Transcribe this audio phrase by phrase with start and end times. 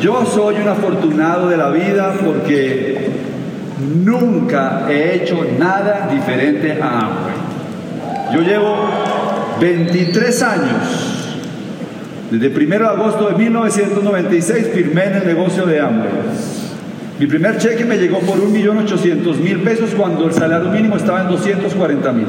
[0.00, 3.10] Yo soy un afortunado de la vida porque
[4.04, 7.34] nunca he hecho nada diferente a Amway.
[8.32, 8.76] Yo llevo
[9.60, 11.34] 23 años.
[12.30, 16.12] Desde 1 de agosto de 1996 firmé en el negocio de Amway.
[17.18, 22.24] Mi primer cheque me llegó por 1.800.000 pesos cuando el salario mínimo estaba en 240.000.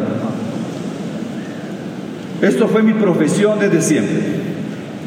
[2.42, 4.49] Esto fue mi profesión desde siempre.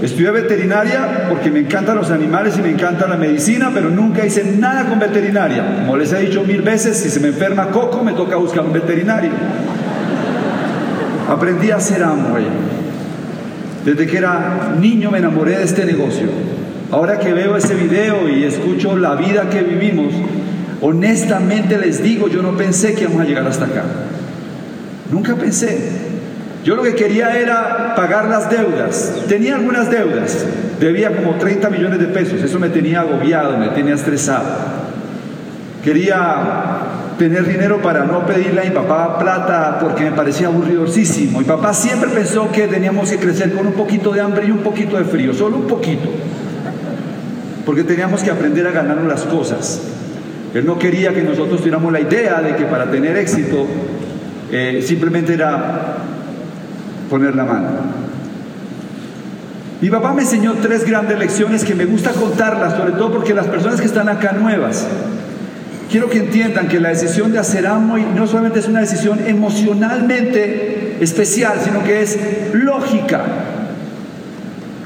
[0.02, 4.42] Estudié veterinaria porque me encantan los animales y me encanta la medicina, pero nunca hice
[4.58, 5.84] nada con veterinaria.
[5.86, 8.72] Como les he dicho mil veces, si se me enferma Coco, me toca buscar un
[8.72, 9.30] veterinario.
[11.28, 12.44] Aprendí a hacer Amway.
[13.84, 16.26] Desde que era niño me enamoré de este negocio.
[16.90, 20.12] Ahora que veo ese video y escucho la vida que vivimos,
[20.80, 23.84] honestamente les digo, yo no pensé que íbamos a llegar hasta acá.
[25.12, 26.11] Nunca pensé.
[26.64, 29.24] Yo lo que quería era pagar las deudas.
[29.28, 30.46] Tenía algunas deudas.
[30.78, 32.40] Debía como 30 millones de pesos.
[32.40, 34.44] Eso me tenía agobiado, me tenía estresado.
[35.82, 36.82] Quería
[37.18, 41.40] tener dinero para no pedirle a mi papá plata porque me parecía aburridosísimo.
[41.40, 44.58] Mi papá siempre pensó que teníamos que crecer con un poquito de hambre y un
[44.58, 46.08] poquito de frío, solo un poquito.
[47.66, 49.82] Porque teníamos que aprender a ganarnos las cosas.
[50.54, 53.66] Él no quería que nosotros tuviéramos la idea de que para tener éxito
[54.50, 55.96] eh, simplemente era
[57.12, 57.68] poner la mano.
[59.82, 63.48] Mi papá me enseñó tres grandes lecciones que me gusta contarlas, sobre todo porque las
[63.48, 64.86] personas que están acá nuevas,
[65.90, 70.96] quiero que entiendan que la decisión de hacer amo no solamente es una decisión emocionalmente
[71.00, 72.18] especial, sino que es
[72.54, 73.20] lógica.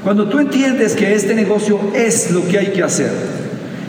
[0.03, 3.11] Cuando tú entiendes que este negocio es lo que hay que hacer,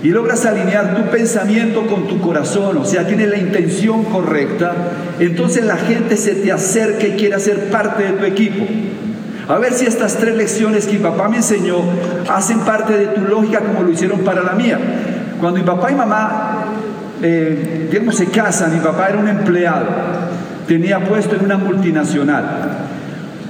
[0.03, 4.73] y logras alinear tu pensamiento con tu corazón, o sea, tienes la intención correcta,
[5.19, 8.65] entonces la gente se te acerca y quiere ser parte de tu equipo.
[9.49, 11.79] A ver si estas tres lecciones que mi papá me enseñó
[12.31, 14.79] hacen parte de tu lógica como lo hicieron para la mía.
[15.41, 16.65] Cuando mi papá y mamá,
[17.23, 19.87] eh, digamos, se casan, mi papá era un empleado,
[20.67, 22.45] tenía puesto en una multinacional.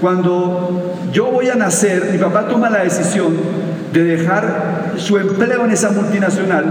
[0.01, 3.35] Cuando yo voy a nacer, mi papá toma la decisión
[3.93, 6.65] de dejar su empleo en esa multinacional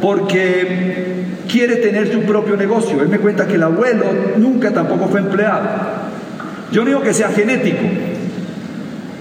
[0.00, 3.00] porque quiere tener su propio negocio.
[3.02, 4.04] Él me cuenta que el abuelo
[4.36, 5.66] nunca tampoco fue empleado.
[6.70, 7.82] Yo no digo que sea genético,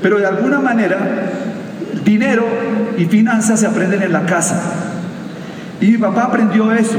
[0.01, 0.97] pero de alguna manera
[2.03, 2.45] dinero
[2.97, 4.61] y finanzas se aprenden en la casa.
[5.79, 6.97] Y mi papá aprendió eso.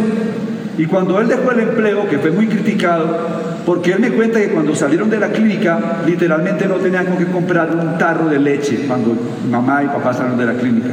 [0.78, 4.48] Y cuando él dejó el empleo, que fue muy criticado, porque él me cuenta que
[4.48, 9.14] cuando salieron de la clínica, literalmente no tenían que comprar un tarro de leche cuando
[9.50, 10.88] mamá y papá salieron de la clínica.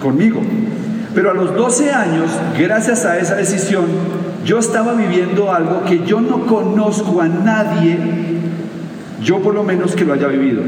[0.00, 0.40] Conmigo.
[1.14, 3.84] Pero a los 12 años, gracias a esa decisión,
[4.46, 7.98] yo estaba viviendo algo que yo no conozco a nadie,
[9.22, 10.62] yo por lo menos que lo haya vivido.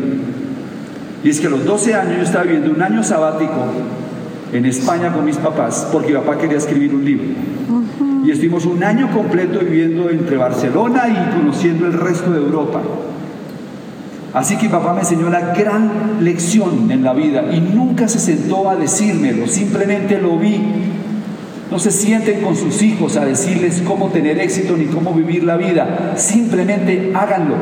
[1.25, 3.65] Y es que a los 12 años yo estaba viviendo un año sabático
[4.53, 7.27] en España con mis papás, porque mi papá quería escribir un libro
[8.27, 12.83] y estuvimos un año completo viviendo entre Barcelona y conociendo el resto de Europa.
[14.35, 18.69] Así que papá me enseñó la gran lección en la vida y nunca se sentó
[18.69, 20.61] a decírmelo, simplemente lo vi.
[21.71, 25.57] No se sienten con sus hijos a decirles cómo tener éxito ni cómo vivir la
[25.57, 27.55] vida, simplemente háganlo.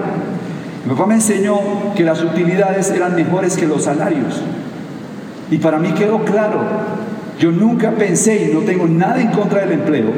[0.86, 1.58] Mi papá me enseñó
[1.94, 4.40] que las utilidades eran mejores que los salarios.
[5.50, 6.60] Y para mí quedó claro,
[7.38, 10.10] yo nunca pensé y no tengo nada en contra del empleo,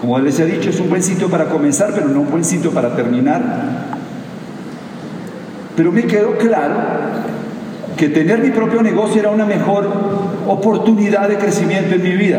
[0.00, 2.70] como les he dicho, es un buen sitio para comenzar, pero no un buen sitio
[2.70, 3.42] para terminar.
[5.74, 6.74] Pero me quedó claro
[7.96, 9.90] que tener mi propio negocio era una mejor
[10.46, 12.38] oportunidad de crecimiento en mi vida.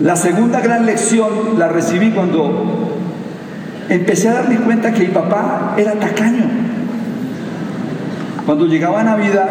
[0.00, 2.98] La segunda gran lección la recibí cuando
[3.88, 6.44] empecé a darme cuenta que mi papá era tacaño.
[8.44, 9.48] Cuando llegaba Navidad,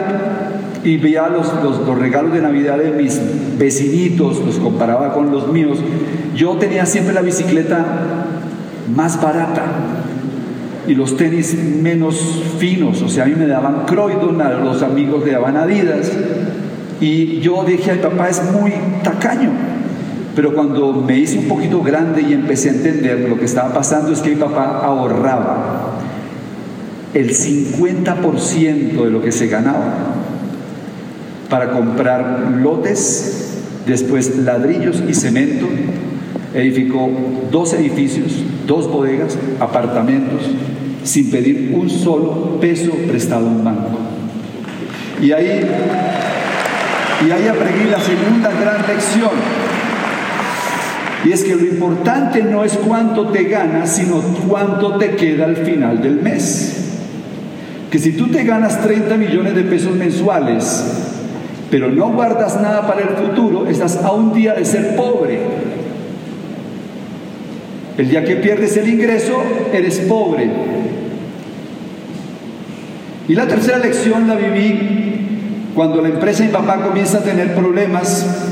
[0.83, 3.19] y veía los, los, regalos de Navidad de mis
[3.57, 5.79] vecinitos, los comparaba con los míos,
[6.35, 7.85] yo tenía siempre la bicicleta
[8.93, 9.63] más barata
[10.87, 15.25] y los tenis menos finos, o sea, a mí me daban Croydon, a los amigos
[15.25, 16.11] le daban Adidas,
[16.99, 18.71] y yo dije, al papá es muy
[19.03, 19.51] tacaño.
[20.35, 24.11] Pero cuando me hice un poquito grande y empecé a entender lo que estaba pasando
[24.11, 25.99] es que mi papá ahorraba
[27.13, 30.22] el 50% de lo que se ganaba
[31.53, 35.67] para comprar lotes, después ladrillos y cemento.
[36.51, 37.11] Edificó
[37.51, 40.49] dos edificios, dos bodegas, apartamentos,
[41.03, 43.99] sin pedir un solo peso prestado a un banco.
[45.21, 45.63] Y ahí,
[47.23, 49.29] y ahí aprendí la segunda gran lección.
[51.23, 55.57] Y es que lo importante no es cuánto te ganas, sino cuánto te queda al
[55.57, 56.79] final del mes.
[57.91, 61.02] Que si tú te ganas 30 millones de pesos mensuales,
[61.73, 65.39] pero no guardas nada para el futuro, estás a un día de ser pobre.
[67.97, 69.41] El día que pierdes el ingreso,
[69.73, 70.51] eres pobre.
[73.27, 78.51] Y la tercera lección la viví cuando la empresa de papá comienza a tener problemas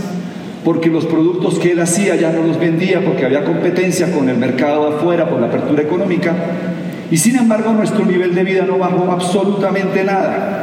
[0.66, 4.38] porque los productos que él hacía ya no los vendía porque había competencia con el
[4.38, 6.34] mercado afuera por la apertura económica.
[7.12, 10.61] Y sin embargo nuestro nivel de vida no bajó absolutamente nada.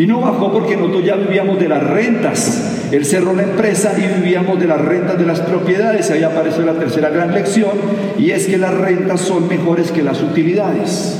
[0.00, 2.88] Y no bajó porque nosotros ya vivíamos de las rentas.
[2.90, 6.10] Él cerró la empresa y vivíamos de las rentas de las propiedades.
[6.10, 7.72] Ahí apareció la tercera gran lección
[8.18, 11.18] y es que las rentas son mejores que las utilidades.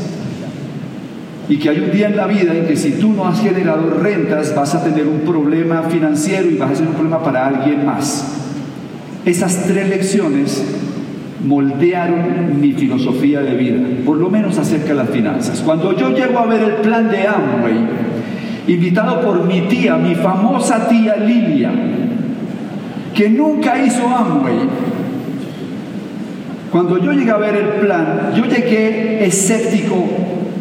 [1.51, 3.91] Y que hay un día en la vida en que si tú no has generado
[4.01, 7.85] rentas vas a tener un problema financiero y vas a ser un problema para alguien
[7.85, 8.35] más.
[9.27, 10.65] Esas tres lecciones
[11.45, 15.61] moldearon mi filosofía de vida, por lo menos acerca de las finanzas.
[15.61, 18.10] Cuando yo llego a ver el plan de Amway,
[18.73, 21.71] invitado por mi tía, mi famosa tía Lilia,
[23.15, 24.59] que nunca hizo Amway,
[26.71, 29.97] cuando yo llegué a ver el plan, yo llegué escéptico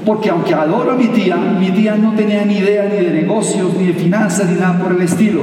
[0.06, 3.75] porque aunque adoro a mi tía, mi tía no tenía ni idea ni de negocios,
[3.77, 5.41] ni de finanzas, ni nada por el estilo.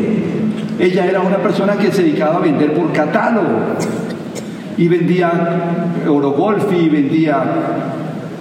[0.80, 3.76] Ella era una persona que se dedicaba a vender por catálogo
[4.76, 5.30] y vendía
[6.08, 7.44] Orogolf y vendía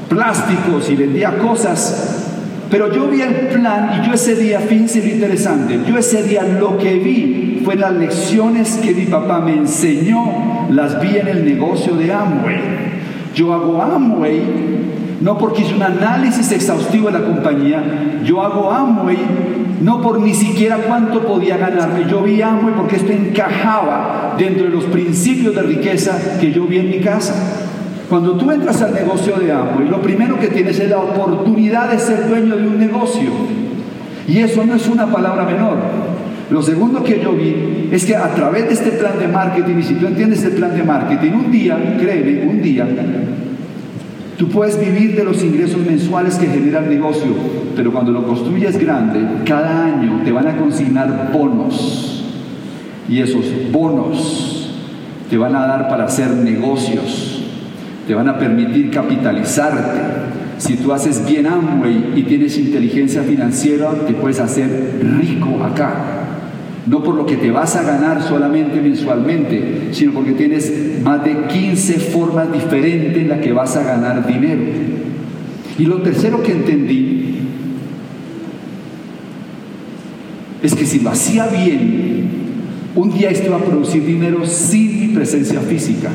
[0.09, 2.14] plásticos y vendía cosas.
[2.69, 6.43] Pero yo vi el plan y yo ese día, fíjense lo interesante, yo ese día
[6.43, 11.45] lo que vi fue las lecciones que mi papá me enseñó, las vi en el
[11.45, 12.59] negocio de Amway.
[13.35, 14.41] Yo hago Amway
[15.21, 17.83] no porque hice un análisis exhaustivo de la compañía,
[18.23, 19.17] yo hago Amway
[19.81, 24.71] no por ni siquiera cuánto podía ganarme, yo vi Amway porque esto encajaba dentro de
[24.71, 27.64] los principios de riqueza que yo vi en mi casa.
[28.09, 31.99] Cuando tú entras al negocio de Amway, lo primero que tienes es la oportunidad de
[31.99, 33.29] ser dueño de un negocio.
[34.27, 35.77] Y eso no es una palabra menor.
[36.49, 39.83] Lo segundo que yo vi es que a través de este plan de marketing, y
[39.83, 42.87] si tú entiendes el plan de marketing, un día, créeme, un día,
[44.37, 47.31] Tú puedes vivir de los ingresos mensuales que genera el negocio,
[47.73, 52.25] pero cuando lo construyes grande, cada año te van a consignar bonos.
[53.07, 54.73] Y esos bonos
[55.29, 57.34] te van a dar para hacer negocios,
[58.07, 59.99] te van a permitir capitalizarte.
[60.57, 66.15] Si tú haces bien Amway y tienes inteligencia financiera, te puedes hacer rico acá
[66.87, 71.47] no por lo que te vas a ganar solamente mensualmente, sino porque tienes más de
[71.47, 74.61] 15 formas diferentes en las que vas a ganar dinero.
[75.79, 77.39] Y lo tercero que entendí
[80.61, 82.29] es que si lo hacía bien,
[82.95, 86.09] un día esto iba a producir dinero sin mi presencia física.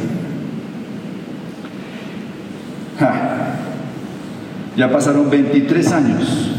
[4.80, 6.56] Ya pasaron 23 años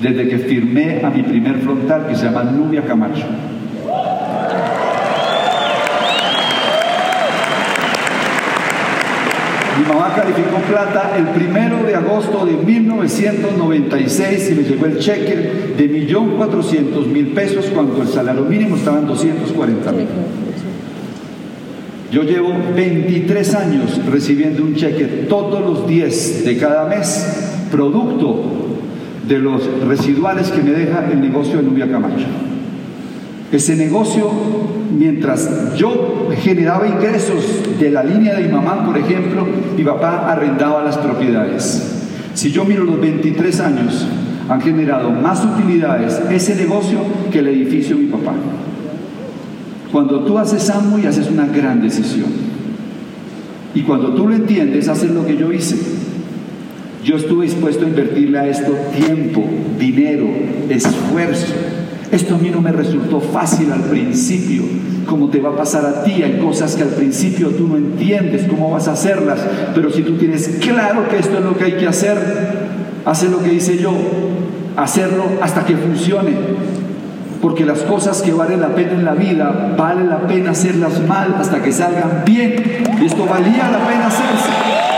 [0.00, 3.26] desde que firmé a mi primer frontal que se llama Nubia Camacho.
[9.80, 15.74] Mi mamá calificó plata el primero de agosto de 1996 y me llegó el cheque
[15.76, 20.06] de millón cuatrocientos mil pesos cuando el salario mínimo estaba en 240 mil.
[22.10, 28.42] Yo llevo 23 años recibiendo un cheque todos los 10 de cada mes, producto
[29.28, 32.26] de los residuales que me deja el negocio de Nubia Camacho.
[33.52, 34.28] Ese negocio,
[34.96, 40.82] mientras yo generaba ingresos de la línea de mi mamá, por ejemplo, mi papá arrendaba
[40.82, 42.08] las propiedades.
[42.34, 44.06] Si yo miro los 23 años,
[44.48, 46.98] han generado más utilidades ese negocio
[47.30, 48.32] que el edificio de mi papá.
[49.92, 50.70] Cuando tú haces
[51.02, 52.28] y haces una gran decisión.
[53.74, 55.76] Y cuando tú lo entiendes, haces lo que yo hice.
[57.04, 59.42] Yo estuve dispuesto a invertirle a esto tiempo,
[59.78, 60.28] dinero,
[60.68, 61.54] esfuerzo.
[62.12, 64.62] Esto a mí no me resultó fácil al principio,
[65.06, 66.22] como te va a pasar a ti.
[66.22, 69.40] Hay cosas que al principio tú no entiendes cómo vas a hacerlas,
[69.74, 72.18] pero si tú tienes claro que esto es lo que hay que hacer,
[73.04, 73.92] hace lo que hice yo,
[74.76, 76.32] hacerlo hasta que funcione.
[77.40, 81.36] Porque las cosas que valen la pena en la vida, vale la pena hacerlas mal
[81.38, 82.84] hasta que salgan bien.
[83.00, 84.90] Y esto valía la pena hacerse.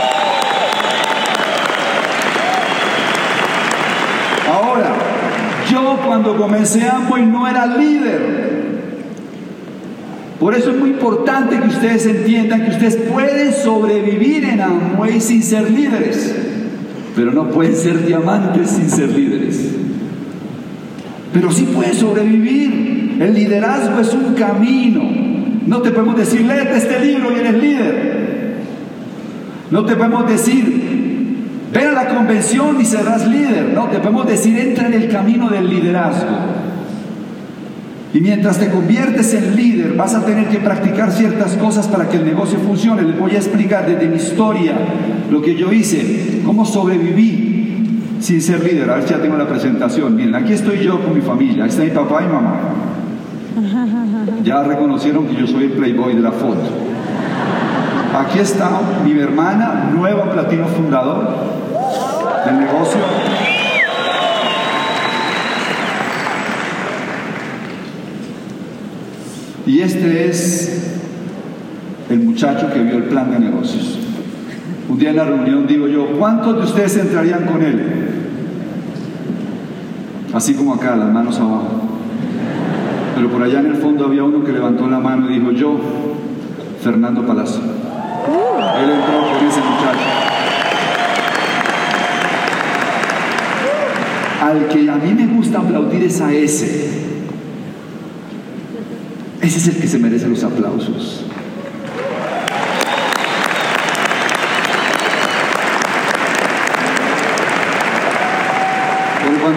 [5.73, 8.53] Yo cuando comencé Amway no era líder.
[10.39, 15.41] Por eso es muy importante que ustedes entiendan que ustedes pueden sobrevivir en Amway sin
[15.41, 16.35] ser líderes,
[17.15, 19.82] pero no pueden ser diamantes sin ser líderes.
[21.33, 23.17] Pero sí pueden sobrevivir.
[23.19, 25.01] El liderazgo es un camino.
[25.65, 28.53] No te podemos decir, léete este libro y eres líder.
[29.71, 30.93] No te podemos decir,
[31.73, 33.73] Ven a la convención y serás líder.
[33.73, 36.29] No, te podemos decir, entra en el camino del liderazgo.
[38.13, 42.17] Y mientras te conviertes en líder, vas a tener que practicar ciertas cosas para que
[42.17, 43.01] el negocio funcione.
[43.01, 44.73] Les voy a explicar desde mi historia
[45.31, 47.42] lo que yo hice, cómo sobreviví
[48.23, 48.89] sin ser líder.
[48.89, 50.15] A ver si ya tengo la presentación.
[50.15, 51.65] Miren, aquí estoy yo con mi familia.
[51.65, 52.59] Ahí está mi papá y mamá.
[54.43, 56.61] Ya reconocieron que yo soy el playboy de la foto.
[58.17, 58.69] Aquí está
[59.03, 61.29] mi hermana, nueva platino fundador
[62.45, 62.99] del negocio.
[69.65, 70.97] Y este es
[72.09, 73.97] el muchacho que vio el plan de negocios.
[74.89, 78.02] Un día en la reunión digo yo, ¿cuántos de ustedes entrarían con él?
[80.33, 81.67] Así como acá, las manos abajo.
[83.15, 85.77] Pero por allá en el fondo había uno que levantó la mano y dijo, yo,
[86.81, 87.61] Fernando Palacio.
[87.61, 90.09] Él entró con ese muchacho.
[94.41, 96.89] Al que a mí me gusta aplaudir es a ese.
[99.39, 101.25] Ese es el que se merece los aplausos.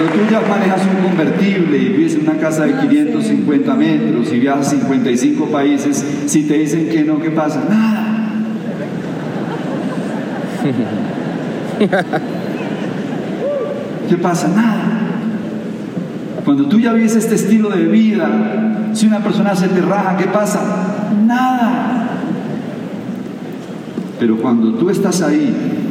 [0.06, 4.38] Cuando tú ya manejas un convertible y vives en una casa de 550 metros y
[4.38, 7.64] viajas a 55 países, si te dicen que no, ¿qué pasa?
[7.68, 8.02] Nada.
[14.08, 14.48] ¿Qué pasa?
[14.48, 14.82] Nada.
[16.44, 20.26] Cuando tú ya vives este estilo de vida, si una persona se te raja, ¿qué
[20.26, 21.10] pasa?
[21.26, 22.10] Nada.
[24.20, 25.85] Pero cuando tú estás ahí,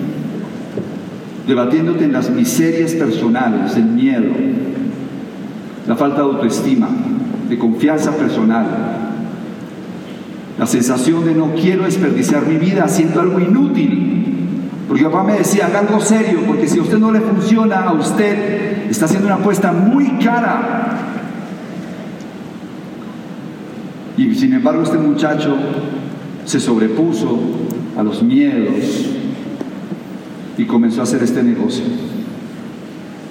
[1.47, 4.31] debatiéndote en las miserias personales, el miedo,
[5.87, 6.87] la falta de autoestima,
[7.49, 8.65] de confianza personal,
[10.57, 14.11] la sensación de no quiero desperdiciar mi vida haciendo algo inútil.
[14.87, 17.93] Porque papá me decía, haga algo serio, porque si a usted no le funciona, a
[17.93, 20.95] usted está haciendo una apuesta muy cara.
[24.17, 25.57] Y sin embargo este muchacho
[26.45, 27.39] se sobrepuso
[27.97, 29.14] a los miedos,
[30.57, 31.83] y comenzó a hacer este negocio.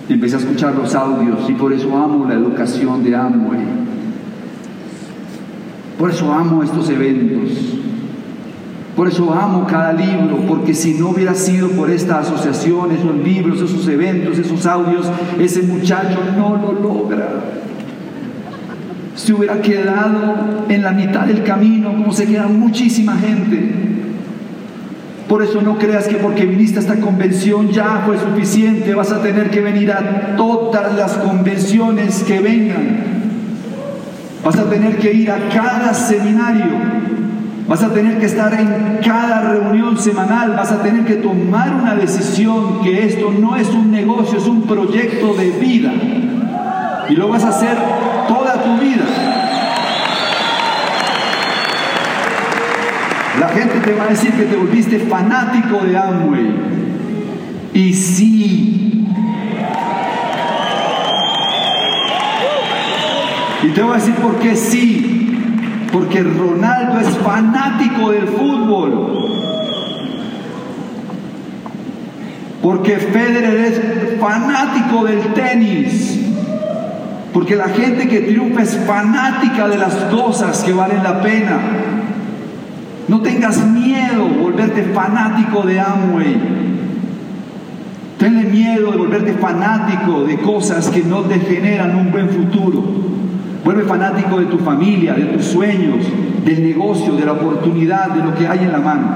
[0.09, 3.85] Y empecé a escuchar los audios y por eso amo la educación de Amway.
[5.99, 7.51] Por eso amo estos eventos.
[8.97, 13.61] Por eso amo cada libro, porque si no hubiera sido por esta asociación, esos libros,
[13.61, 17.29] esos eventos, esos audios, ese muchacho no lo logra.
[19.17, 23.94] Se hubiera quedado en la mitad del camino, como se queda muchísima gente.
[25.35, 29.21] Por eso no creas que porque viniste a esta convención ya fue suficiente, vas a
[29.21, 32.99] tener que venir a todas las convenciones que vengan.
[34.45, 36.77] Vas a tener que ir a cada seminario.
[37.67, 41.97] Vas a tener que estar en cada reunión semanal, vas a tener que tomar una
[41.97, 45.93] decisión que esto no es un negocio, es un proyecto de vida.
[47.09, 47.77] Y lo vas a hacer
[48.29, 49.05] toda tu vida.
[53.41, 56.55] La gente te va a decir que te volviste fanático de Amway.
[57.75, 59.07] Y sí.
[63.63, 65.39] Y te voy a decir por qué sí.
[65.93, 69.19] Porque Ronaldo es fanático del fútbol.
[72.63, 76.21] Porque Federer es fanático del tenis.
[77.35, 81.61] Porque la gente que triunfa es fanática de las cosas que valen la pena.
[83.09, 86.37] No tengas miedo de volverte fanático de Amway.
[88.19, 92.83] Tenle miedo de volverte fanático de cosas que no te generan un buen futuro.
[93.65, 96.07] Vuelve fanático de tu familia, de tus sueños,
[96.45, 99.09] del negocio, de la oportunidad, de lo que hay en la mano.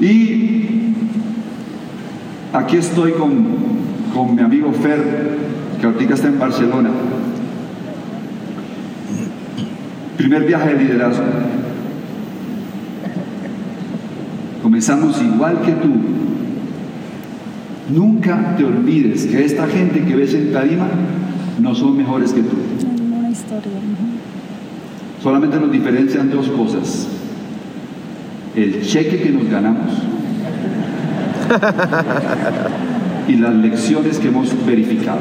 [0.00, 0.94] Y
[2.52, 3.46] aquí estoy con,
[4.12, 5.38] con mi amigo Fer,
[5.80, 6.90] que ahorita está en Barcelona.
[10.16, 11.24] Primer viaje de liderazgo.
[14.74, 15.88] Comenzamos igual que tú.
[17.94, 20.88] Nunca te olvides que esta gente que ves en tarima
[21.60, 22.56] no son mejores que tú.
[25.22, 27.06] Solamente nos diferencian dos cosas.
[28.56, 29.92] El cheque que nos ganamos
[33.28, 35.20] y las lecciones que hemos verificado.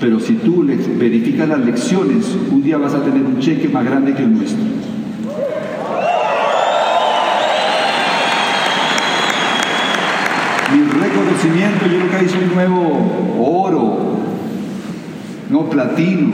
[0.00, 0.66] Pero si tú
[0.98, 4.81] verificas las lecciones, un día vas a tener un cheque más grande que el nuestro.
[11.42, 14.16] Reconocimiento, yo creo que ahí soy nuevo oro,
[15.50, 16.30] no platino.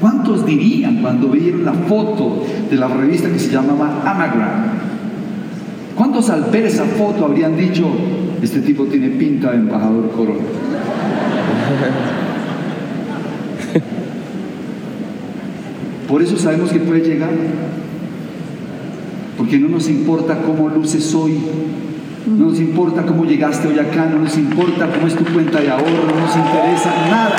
[0.00, 4.50] ¿Cuántos dirían cuando vieron la foto de la revista que se llamaba Anagram?
[5.94, 7.88] ¿Cuántos al ver esa foto habrían dicho,
[8.42, 10.40] este tipo tiene pinta de embajador corona?
[16.08, 17.30] Por eso sabemos que puede llegar.
[19.38, 21.38] Porque no nos importa cómo luces hoy,
[22.26, 25.70] no nos importa cómo llegaste hoy acá, no nos importa cómo es tu cuenta de
[25.70, 27.36] ahorro, no nos interesa nada.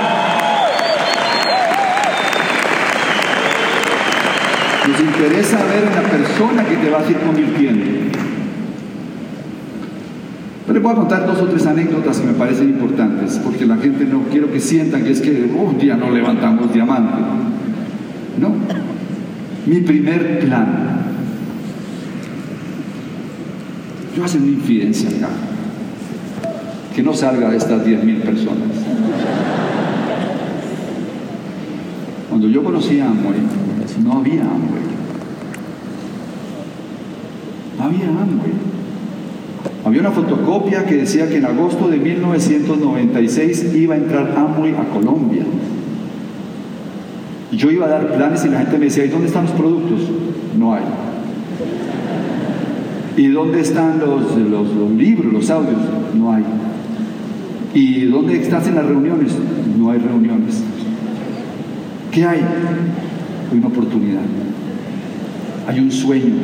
[4.88, 7.86] Nos interesa ver en la persona que te vas a ir convirtiendo.
[10.65, 13.75] Pero les voy a contar dos o tres anécdotas que me parecen importantes, porque la
[13.75, 17.13] gente no quiero que sientan que es que un día no levantamos diamante.
[18.39, 18.53] No.
[19.65, 21.06] Mi primer plan.
[24.17, 25.29] Yo hacer una infidencia acá.
[26.95, 28.67] Que no salga de estas 10.000 personas.
[32.27, 33.38] Cuando yo conocí a Amway,
[34.03, 34.88] no había Amway.
[37.77, 38.53] No había Amway.
[39.86, 44.86] Había una fotocopia que decía que en agosto de 1996 iba a entrar Amway a
[44.86, 45.43] Colombia.
[47.51, 50.09] Yo iba a dar planes y la gente me decía, ¿y dónde están los productos?
[50.57, 50.81] No hay.
[53.17, 54.38] ¿Y dónde están los,
[54.95, 55.81] libros, los audios?
[56.13, 56.43] No hay.
[57.74, 59.33] ¿Y dónde estás en las reuniones?
[59.75, 60.63] No hay reuniones.
[62.12, 62.41] ¿Qué hay?
[63.51, 64.21] Hay una oportunidad.
[65.67, 66.36] Hay un sueño.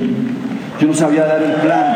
[0.82, 1.96] Yo no sabía dar el plan.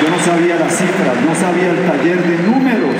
[0.00, 2.94] Yo no sabía las cifras, no sabía el taller de números.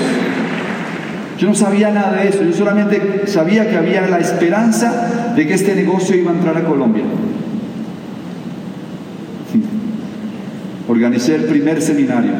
[1.38, 5.54] Yo no sabía nada de eso, yo solamente sabía que había la esperanza de que
[5.54, 7.04] este negocio iba a entrar a Colombia.
[10.90, 12.32] Organicé el primer seminario.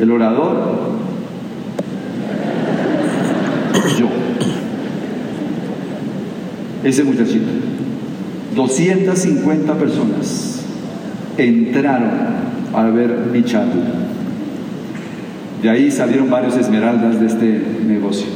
[0.00, 0.56] El orador,
[3.98, 4.06] yo.
[6.82, 7.44] Ese muchachito.
[8.56, 10.64] 250 personas
[11.36, 12.10] entraron
[12.72, 13.84] a ver mi charla.
[15.60, 18.28] De ahí salieron varios esmeraldas de este negocio.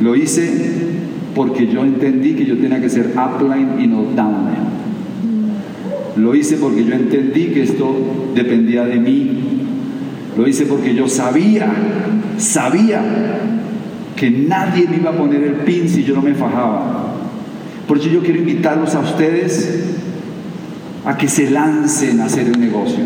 [0.00, 0.50] Lo hice
[1.36, 4.81] porque yo entendí que yo tenía que ser upline y no downline.
[6.16, 9.42] Lo hice porque yo entendí que esto dependía de mí.
[10.36, 11.72] Lo hice porque yo sabía,
[12.38, 13.02] sabía
[14.16, 17.14] que nadie me iba a poner el pin si yo no me fajaba.
[17.86, 19.84] Por eso yo quiero invitarlos a ustedes
[21.04, 23.04] a que se lancen a hacer el negocio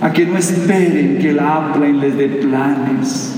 [0.00, 3.34] a que no esperen que la Apple les dé planes,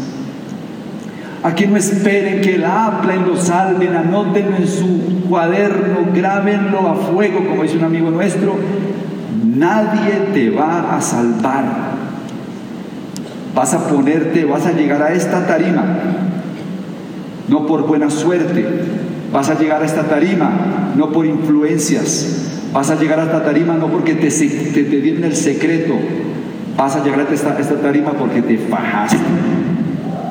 [1.43, 6.95] a que no esperen que la Apple los salven, anótenlo en su cuaderno, grábenlo a
[6.95, 8.57] fuego, como dice un amigo nuestro,
[9.45, 11.65] nadie te va a salvar.
[13.55, 15.85] Vas a ponerte, vas a llegar a esta tarima,
[17.49, 18.65] no por buena suerte,
[19.33, 20.51] vas a llegar a esta tarima,
[20.97, 25.25] no por influencias, vas a llegar a esta tarima no porque te, te, te dieron
[25.25, 25.95] el secreto,
[26.77, 29.19] Vas a llegar a esta, esta tarima porque te fajaste,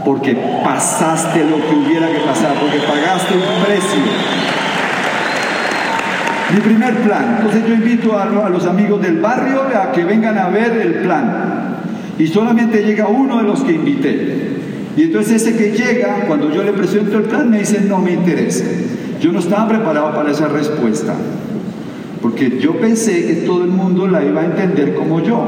[0.05, 4.01] porque pasaste lo que hubiera que pasar, porque pagaste un precio.
[6.53, 7.37] Mi primer plan.
[7.37, 11.77] Entonces yo invito a, los amigos del barrio a que vengan a ver el plan.
[12.17, 14.51] Y solamente llega uno de los que invité.
[14.97, 18.11] Y entonces ese que llega, cuando yo le presento el plan, me dice, no me
[18.11, 18.65] interesa.
[19.21, 21.13] Yo no estaba preparado para esa respuesta.
[22.21, 25.47] Porque yo pensé que todo el mundo la iba a entender como yo.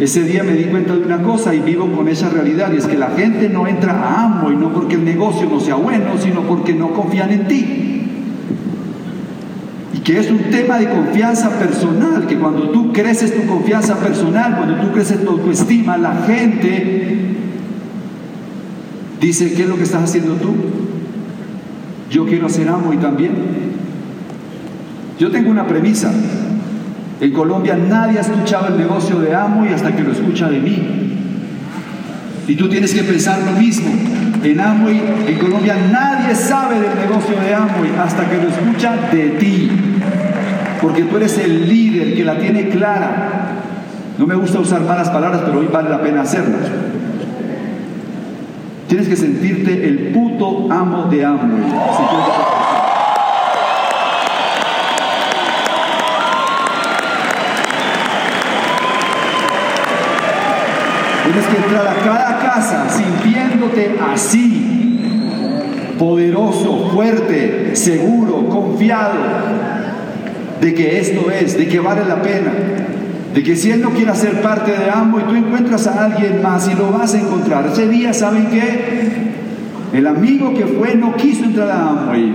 [0.00, 2.86] Ese día me di cuenta de una cosa y vivo con esa realidad, y es
[2.86, 6.12] que la gente no entra a amo y no porque el negocio no sea bueno,
[6.18, 8.06] sino porque no confían en ti.
[9.92, 14.56] Y que es un tema de confianza personal, que cuando tú creces tu confianza personal,
[14.56, 17.18] cuando tú creces tu autoestima, la gente
[19.20, 20.54] dice, ¿qué es lo que estás haciendo tú?
[22.10, 23.32] Yo quiero hacer amo y también.
[25.18, 26.10] Yo tengo una premisa,
[27.20, 30.82] en Colombia nadie ha escuchado el negocio de Amo hasta que lo escucha de mí.
[32.48, 33.90] Y tú tienes que pensar lo mismo.
[34.42, 39.28] En Amway, en Colombia nadie sabe del negocio de Amway hasta que lo escucha de
[39.38, 39.70] ti.
[40.80, 43.28] Porque tú eres el líder que la tiene clara.
[44.16, 46.62] No me gusta usar malas palabras, pero hoy vale la pena hacerlas.
[48.88, 51.62] Tienes que sentirte el puto amo de Amway.
[61.32, 64.98] Tienes que entrar a cada casa sintiéndote así,
[65.96, 69.14] poderoso, fuerte, seguro, confiado
[70.60, 72.50] de que esto es, de que vale la pena,
[73.32, 76.42] de que si él no quiere ser parte de ambos y tú encuentras a alguien
[76.42, 77.64] más y lo vas a encontrar.
[77.72, 79.22] Ese día, ¿saben qué?
[79.92, 82.34] El amigo que fue no quiso entrar a Amway,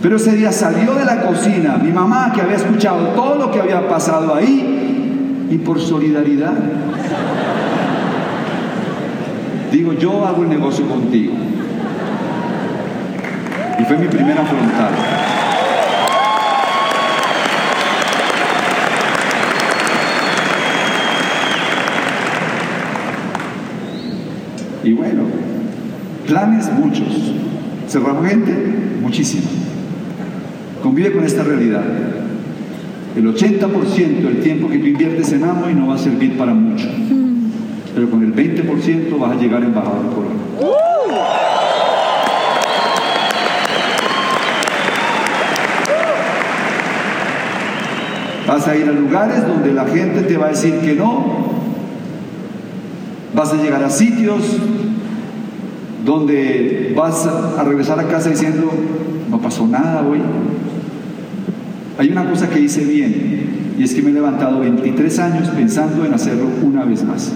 [0.00, 3.58] pero ese día salió de la cocina, mi mamá que había escuchado todo lo que
[3.58, 6.52] había pasado ahí, y por solidaridad
[9.72, 11.34] Digo, yo hago el negocio contigo.
[13.78, 14.92] Y fue mi primera frontal.
[24.82, 25.24] Y bueno,
[26.26, 27.08] planes muchos.
[27.88, 28.52] Cerramos gente,
[29.02, 29.44] muchísimo.
[30.82, 31.84] Convive con esta realidad.
[33.14, 36.88] El 80% del tiempo que tú inviertes en y no va a servir para mucho.
[38.88, 40.34] Pero con el 20% vas a llegar embajador corona.
[48.46, 51.58] Vas a ir a lugares donde la gente te va a decir que no.
[53.34, 54.56] Vas a llegar a sitios
[56.04, 58.72] donde vas a regresar a casa diciendo,
[59.30, 60.20] no pasó nada hoy.
[61.98, 66.06] Hay una cosa que hice bien y es que me he levantado 23 años pensando
[66.06, 67.32] en hacerlo una vez más.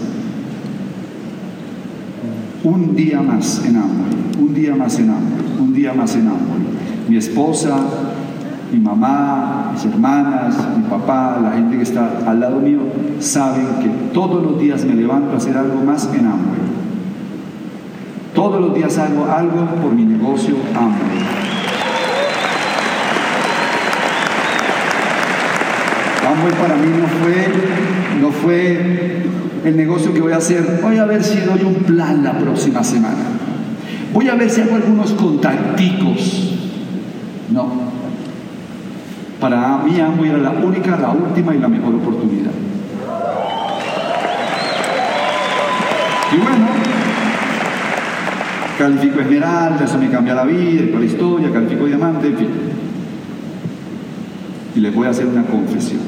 [2.63, 4.07] Un día más en Amor,
[4.39, 6.39] un día más en Amor, un día más en Amor.
[7.09, 7.75] Mi esposa,
[8.71, 12.79] mi mamá, mis hermanas, mi papá, la gente que está al lado mío,
[13.19, 16.55] saben que todos los días me levanto a hacer algo más en Amor.
[18.33, 20.93] Todos los días hago algo por mi negocio Amor.
[26.25, 30.79] Amway para mí no fue, no fue el negocio que voy a hacer.
[30.81, 33.23] Voy a ver si doy un plan la próxima semana.
[34.13, 36.53] Voy a ver si hago algunos contacticos.
[37.51, 37.93] No.
[39.39, 42.51] Para mí Amway era la única, la última y la mejor oportunidad.
[46.31, 46.67] Y bueno,
[48.77, 52.47] califico esmeralda, eso me cambia la vida, la historia, califico diamante, en fin.
[54.75, 56.01] Y les voy a hacer una confesión.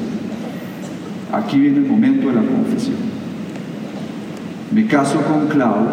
[1.32, 3.15] Aquí viene el momento de la confesión.
[4.72, 5.86] Me caso con Clau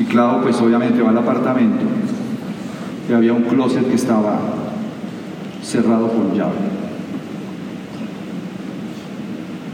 [0.00, 1.84] y Clau pues obviamente va al apartamento
[3.08, 4.38] y había un closet que estaba
[5.62, 6.52] cerrado con llave.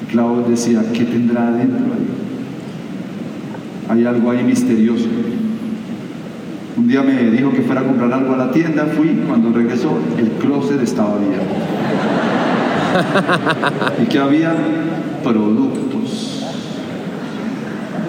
[0.03, 2.07] Y Clau decía, ¿qué tendrá adentro ahí?
[3.89, 5.07] Hay algo ahí misterioso.
[6.77, 9.99] Un día me dijo que fuera a comprar algo a la tienda, fui, cuando regresó
[10.19, 11.55] el closet estaba abierto.
[14.02, 14.54] y que había
[15.22, 16.44] productos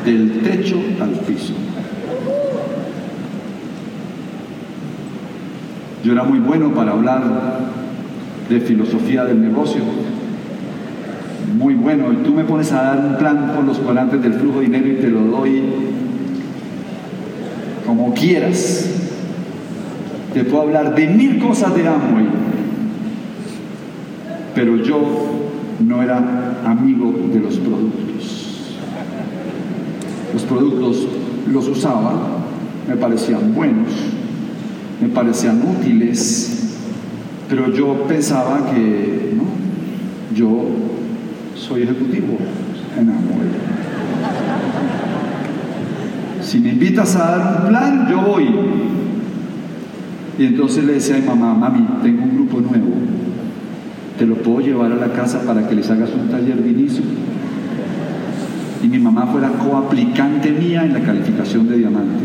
[0.06, 1.54] del techo al piso.
[6.04, 7.23] Yo era muy bueno para hablar
[8.50, 9.82] de filosofía del negocio,
[11.58, 14.60] muy bueno, y tú me pones a dar un plan con los cuadrantes del flujo
[14.60, 15.63] de dinero y te lo doy
[17.86, 18.89] como quieras.
[20.34, 22.28] Te puedo hablar de mil cosas de Amway,
[24.58, 25.00] pero yo
[25.88, 26.17] no era
[26.65, 28.76] amigo de los productos.
[30.34, 31.08] Los productos
[31.54, 32.13] los usaba,
[32.88, 33.91] me parecían buenos,
[35.00, 36.76] me parecían útiles,
[37.48, 39.34] pero yo pensaba que
[40.36, 40.63] yo
[41.54, 42.39] soy ejecutivo
[43.00, 43.50] en Amway.
[46.41, 48.48] Si me invitas a dar un plan, yo voy.
[50.39, 53.07] Y entonces le decía a mi mamá, mami, tengo un grupo nuevo.
[54.18, 57.04] ¿Te lo puedo llevar a la casa para que les hagas un taller de inicio?
[58.82, 62.24] Y mi mamá fue la coaplicante mía en la calificación de diamante.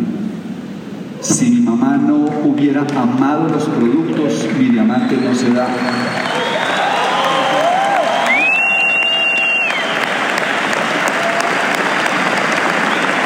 [1.21, 5.69] Si mi mamá no hubiera amado los productos, mi diamante no se da.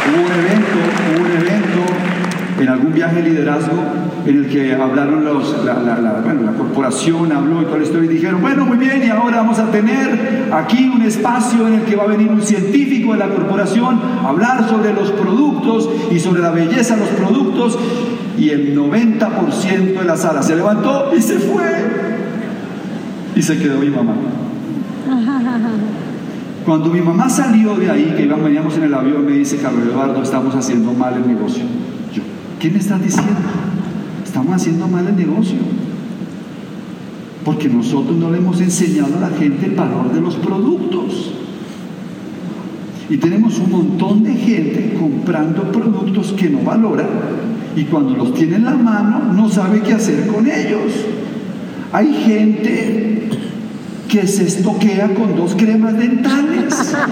[0.09, 0.56] Hubo
[2.59, 3.77] en algún viaje de liderazgo
[4.27, 5.75] en el que hablaron los, la,
[6.25, 9.39] bueno, la corporación, habló y toda la historia y dijeron, bueno, muy bien, y ahora
[9.39, 13.19] vamos a tener aquí un espacio en el que va a venir un científico de
[13.19, 17.79] la corporación a hablar sobre los productos y sobre la belleza de los productos
[18.39, 21.67] y el 90% de la sala se levantó y se fue
[23.35, 24.15] y se quedó mi mamá.
[26.65, 30.21] Cuando mi mamá salió de ahí, que veníamos en el avión, me dice, Carlos Eduardo,
[30.21, 31.63] estamos haciendo mal el negocio.
[32.59, 33.33] ¿Qué me estás diciendo?
[34.25, 35.59] Estamos haciendo mal el negocio.
[37.45, 41.33] Porque nosotros no le hemos enseñado a la gente el valor de los productos.
[43.09, 47.07] Y tenemos un montón de gente comprando productos que no valora
[47.77, 50.93] y cuando los tiene en la mano no sabe qué hacer con ellos.
[51.93, 53.29] Hay gente
[54.09, 56.97] que se estoquea con dos cremas dentales.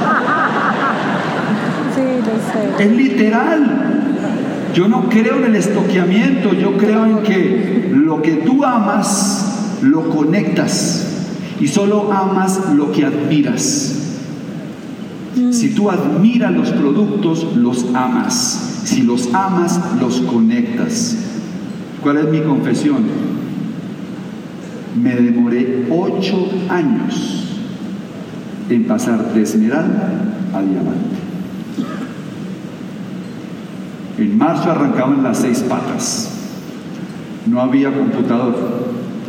[1.95, 2.91] Sí, lo sé.
[2.91, 3.94] Es literal.
[4.75, 10.11] Yo no creo en el estoqueamiento, yo creo en que lo que tú amas, lo
[10.11, 11.07] conectas
[11.61, 14.01] y solo amas lo que admiras.
[15.53, 18.83] Si tú admiras los productos, los amas.
[18.85, 21.17] Si los amas, los conectas.
[22.03, 23.05] ¿Cuál es mi confesión?
[25.01, 27.45] Me demoré ocho años
[28.69, 30.13] en pasar de esmeralda
[30.53, 31.24] a diamante.
[34.19, 36.31] En marzo arrancaban las seis patas.
[37.47, 38.55] No había computador.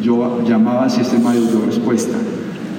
[0.01, 2.17] Yo llamaba al sistema de respuesta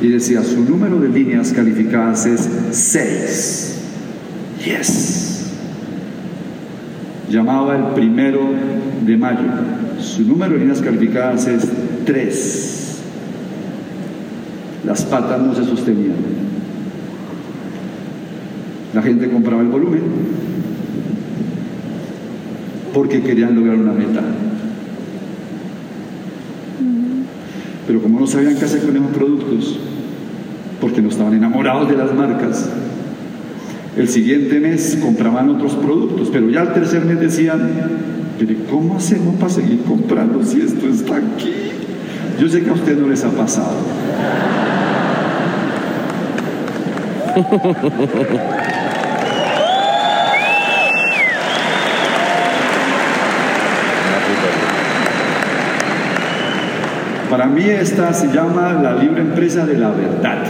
[0.01, 3.83] y decía, su número de líneas calificadas es 6.
[4.65, 5.53] Yes.
[7.31, 8.41] Llamaba el primero
[9.05, 9.49] de mayo.
[9.99, 11.67] Su número de líneas calificadas es
[12.05, 13.03] 3.
[14.85, 16.17] Las patas no se sostenían.
[18.95, 20.03] La gente compraba el volumen
[22.97, 24.23] porque querían lograr una meta.
[27.87, 29.79] Pero como no sabían qué hacer con esos productos,
[30.81, 32.71] porque no estaban enamorados de las marcas,
[33.99, 37.71] el siguiente mes compraban otros productos, pero ya al tercer mes decían,
[38.71, 41.53] ¿cómo hacemos para seguir comprando si esto está aquí?
[42.41, 43.77] Yo sé que a usted no les ha pasado.
[57.37, 60.43] Para mí esta se llama la libre empresa de la verdad.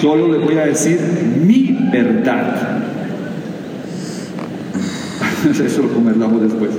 [0.00, 0.98] Solo le voy a decir
[1.44, 2.78] mi verdad.
[5.66, 6.70] Eso lo conversamos después.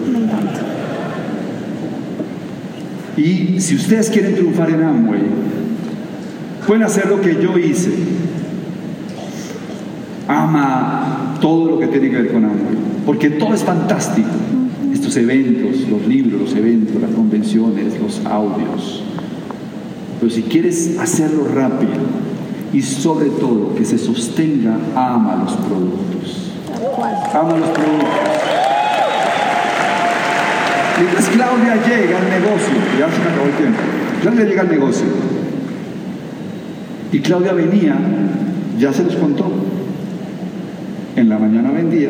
[3.18, 5.22] Y si ustedes quieren triunfar en Amway,
[6.66, 7.92] pueden hacer lo que yo hice.
[10.28, 14.30] Ama todo lo que tiene que ver con Amway, porque todo es fantástico
[14.96, 19.04] estos eventos, los libros, los eventos, las convenciones, los audios.
[20.20, 21.92] Pero si quieres hacerlo rápido
[22.72, 26.52] y sobre todo que se sostenga, ama los productos.
[27.34, 28.10] Ama los productos.
[30.98, 33.80] Mientras Claudia llega al negocio, ya se me acabó el tiempo,
[34.22, 35.06] Claudia llega al negocio.
[37.12, 37.98] Y Claudia venía,
[38.80, 39.52] ya se los contó.
[41.18, 42.10] En la mañana vendía,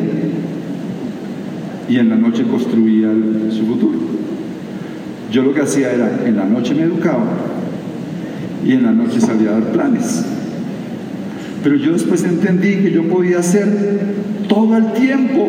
[1.88, 3.08] y en la noche construía
[3.50, 3.98] su futuro.
[5.30, 7.26] Yo lo que hacía era, en la noche me educaba
[8.64, 10.24] y en la noche salía a dar planes.
[11.62, 14.00] Pero yo después entendí que yo podía hacer
[14.48, 15.48] todo el tiempo,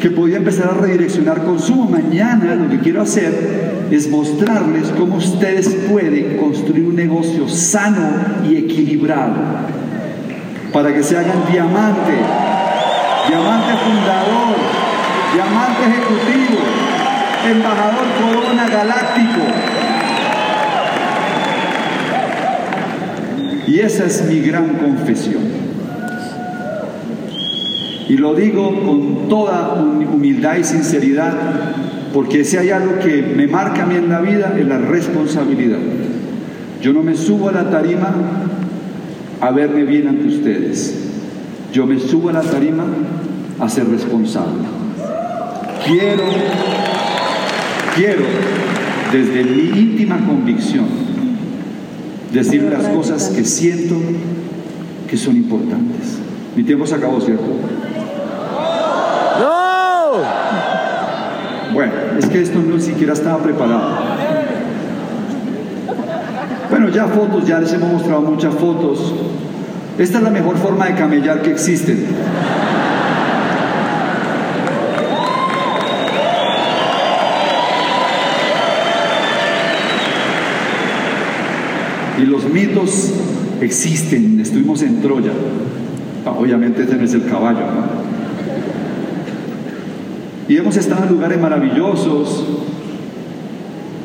[0.00, 1.88] que podía empezar a redireccionar consumo.
[1.90, 8.08] Mañana lo que quiero hacer es mostrarles cómo ustedes pueden construir un negocio sano
[8.48, 9.34] y equilibrado
[10.72, 12.12] para que se hagan diamante
[13.30, 14.56] diamante fundador,
[15.32, 16.58] diamante ejecutivo,
[17.48, 19.40] embajador corona galáctico.
[23.68, 25.44] Y esa es mi gran confesión.
[28.08, 31.32] Y lo digo con toda humildad y sinceridad,
[32.12, 35.78] porque si hay algo que me marca a mí en la vida es la responsabilidad.
[36.82, 38.12] Yo no me subo a la tarima
[39.40, 41.10] a verme bien ante ustedes.
[41.72, 42.84] Yo me subo a la tarima
[43.60, 44.64] a ser responsable.
[45.84, 46.24] Quiero,
[47.94, 48.24] quiero,
[49.12, 50.86] desde mi íntima convicción,
[52.32, 53.96] decir las cosas que siento
[55.08, 56.18] que son importantes.
[56.56, 57.44] Mi tiempo se acabó, ¿cierto?
[59.40, 60.12] ¡No!
[61.74, 63.98] Bueno, es que esto no siquiera estaba preparado.
[66.70, 69.14] Bueno, ya fotos, ya les hemos mostrado muchas fotos.
[69.98, 71.96] Esta es la mejor forma de camellar que existe.
[82.20, 83.12] Y los mitos
[83.60, 85.32] existen, estuvimos en Troya.
[86.26, 87.64] Ah, obviamente ese no es el caballo.
[90.48, 92.44] Y hemos estado en lugares maravillosos,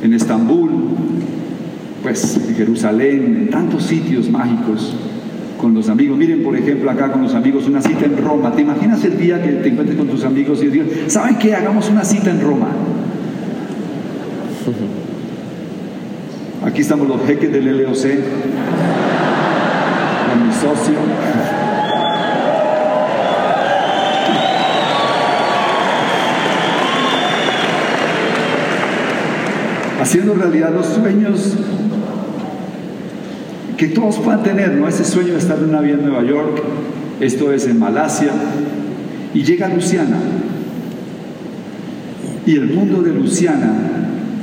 [0.02, 0.70] en Estambul,
[2.04, 4.96] pues en Jerusalén, en tantos sitios mágicos
[5.60, 6.18] con los amigos.
[6.18, 8.52] Miren, por ejemplo, acá con los amigos, una cita en Roma.
[8.54, 11.56] ¿Te imaginas el día que te encuentres con tus amigos y digas, ¿saben qué?
[11.56, 12.68] Hagamos una cita en Roma.
[16.76, 18.02] Aquí estamos los jeques del LOC,
[20.28, 20.96] con mi socio.
[30.02, 31.54] Haciendo realidad los sueños
[33.78, 34.90] que todos puedan tener, ¿no?
[34.90, 36.62] Ese sueño de estar en un avión en Nueva York,
[37.22, 38.34] esto es en Malasia,
[39.34, 40.18] y llega Luciana.
[42.46, 43.72] Y el mundo de Luciana,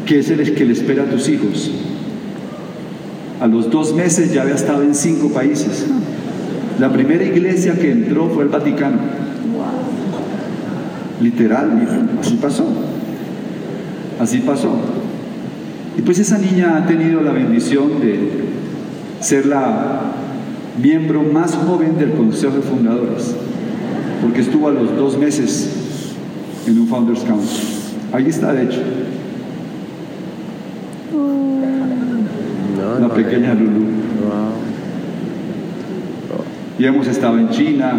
[0.07, 1.71] que es el que le espera a tus hijos,
[3.43, 5.85] a los dos meses ya había estado en cinco países.
[6.79, 8.99] La primera iglesia que entró fue el Vaticano.
[11.21, 12.65] Literal, así pasó.
[14.21, 14.71] Así pasó.
[15.99, 18.31] Y pues esa niña ha tenido la bendición de
[19.19, 20.03] ser la
[20.81, 23.35] miembro más joven del Consejo de Fundadores,
[24.23, 25.69] porque estuvo a los dos meses
[26.69, 27.67] en un Founders Council.
[28.13, 28.81] Ahí está, de hecho.
[33.01, 33.87] La pequeña Lulu.
[36.79, 37.93] Y hemos estado en China,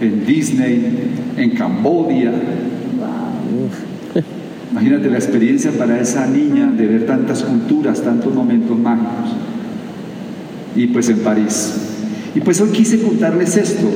[0.00, 2.32] en Disney, en Cambodia.
[4.70, 9.36] Imagínate la experiencia para esa niña de ver tantas culturas, tantos momentos mágicos.
[10.74, 11.74] Y pues en París.
[12.34, 13.86] Y pues hoy quise contarles esto,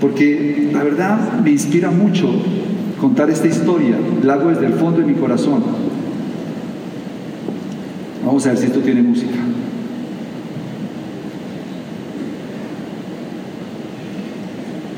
[0.00, 2.30] porque la verdad me inspira mucho
[3.00, 5.64] contar esta historia, la hago desde el fondo de mi corazón.
[8.24, 9.38] Vamos a ver si esto tiene música.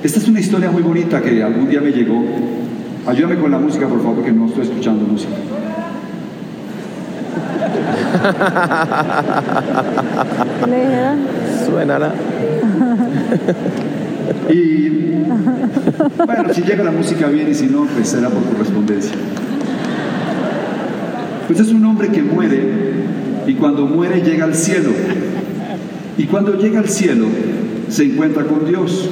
[0.02, 2.22] Esta es una historia muy bonita que algún día me llegó.
[3.06, 5.32] Ayúdame con la música, por favor, que no estoy escuchando música.
[11.66, 12.12] Suena
[14.50, 14.88] Y
[16.26, 19.12] bueno, si llega la música bien y si no, pues será por correspondencia.
[21.46, 22.62] Pues es un hombre que muere
[23.46, 24.90] y cuando muere llega al cielo.
[26.16, 27.26] Y cuando llega al cielo
[27.88, 29.10] se encuentra con Dios.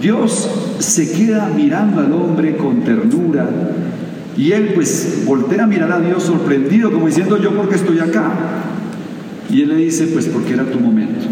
[0.00, 3.48] Dios se queda mirando al hombre con ternura
[4.36, 8.30] y él pues voltea a mirar a Dios sorprendido como diciendo yo porque estoy acá.
[9.50, 11.26] Y él le dice pues porque era tu momento.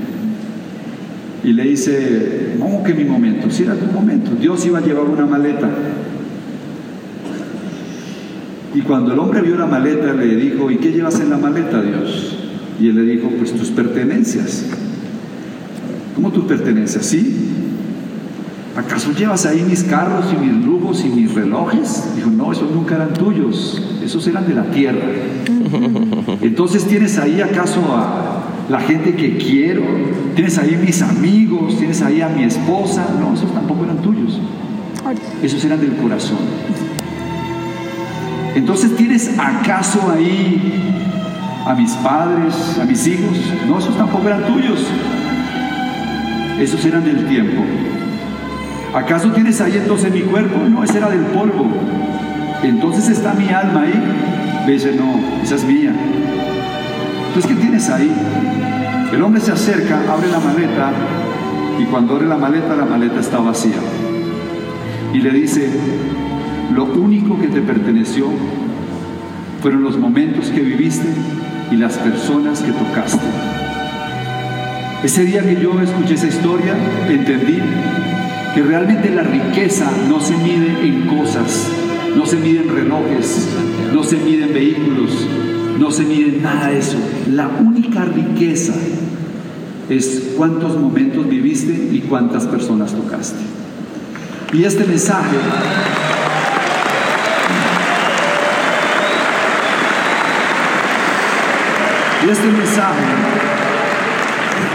[1.44, 3.50] Y le dice, ¿cómo que mi momento?
[3.50, 4.30] Si era tu momento.
[4.40, 5.68] Dios iba a llevar una maleta.
[8.74, 11.80] Y cuando el hombre vio la maleta le dijo, ¿y qué llevas en la maleta,
[11.80, 12.36] Dios?
[12.80, 14.64] Y él le dijo, pues tus pertenencias.
[16.16, 17.06] ¿Cómo tus pertenencias?
[17.06, 17.50] Sí,
[18.76, 22.14] ¿acaso llevas ahí mis carros y mis lujos y mis relojes?
[22.16, 25.06] Dijo, no, esos nunca eran tuyos, esos eran de la tierra.
[26.42, 29.82] Entonces tienes ahí acaso a la gente que quiero,
[30.34, 34.40] tienes ahí mis amigos, tienes ahí a mi esposa, no, esos tampoco eran tuyos,
[35.42, 36.38] esos eran del corazón.
[38.54, 40.92] Entonces tienes acaso ahí
[41.66, 43.36] a mis padres, a mis hijos,
[43.66, 44.86] no, esos tampoco eran tuyos,
[46.60, 47.62] esos eran del tiempo.
[48.94, 50.56] ¿Acaso tienes ahí entonces mi cuerpo?
[50.68, 51.66] No, ese era del polvo.
[52.62, 54.64] Entonces está mi alma ahí.
[54.66, 55.92] Le dice, no, esa es mía.
[57.26, 58.10] Entonces, ¿qué tienes ahí?
[59.12, 60.92] El hombre se acerca, abre la maleta
[61.80, 63.74] y cuando abre la maleta, la maleta está vacía.
[65.12, 65.68] Y le dice,
[66.72, 68.26] lo único que te perteneció
[69.60, 71.08] fueron los momentos que viviste
[71.70, 73.24] y las personas que tocaste.
[75.02, 76.74] Ese día que yo escuché esa historia,
[77.08, 77.58] entendí
[78.54, 81.68] que realmente la riqueza no se mide en cosas,
[82.16, 83.48] no se mide en relojes,
[83.92, 85.26] no se mide en vehículos,
[85.78, 86.96] no se mide en nada de eso.
[87.30, 88.74] La única riqueza
[89.88, 93.40] es cuántos momentos viviste y cuántas personas tocaste.
[94.52, 95.36] Y este mensaje
[102.24, 103.04] y este mensaje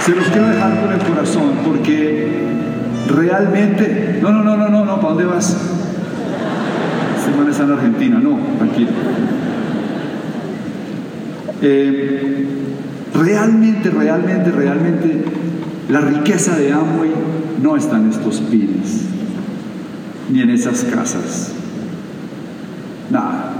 [0.05, 2.27] se los quiero dejar con el corazón porque
[3.07, 5.57] realmente, no, no, no, no, no, no, ¿para dónde vas?
[7.17, 8.89] Este man está en Argentina, no, tranquilo.
[11.61, 12.45] Eh,
[13.13, 15.25] realmente, realmente, realmente,
[15.89, 17.11] la riqueza de Amway
[17.61, 19.05] no está en estos pines,
[20.31, 21.51] ni en esas casas.
[23.09, 23.53] Nada.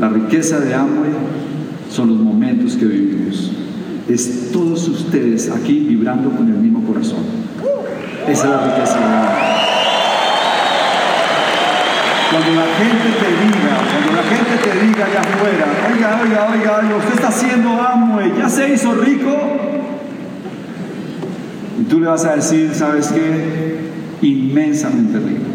[0.00, 1.10] La riqueza de Amway
[1.90, 3.50] son los momentos que vivimos.
[4.08, 7.20] Es todos ustedes aquí vibrando con el mismo corazón.
[8.26, 8.98] Esa es la riqueza
[12.30, 16.96] Cuando la gente te diga, cuando la gente te diga allá afuera, oiga, oiga, oiga,
[16.96, 19.36] usted está haciendo Amway, ya se hizo rico.
[21.80, 23.90] Y tú le vas a decir, ¿sabes qué?
[24.22, 25.49] Inmensamente rico.